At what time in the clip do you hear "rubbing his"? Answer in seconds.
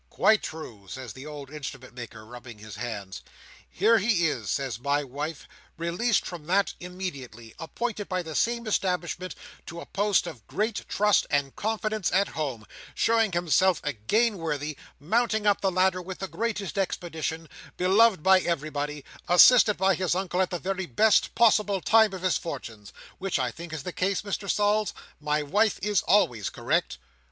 2.25-2.77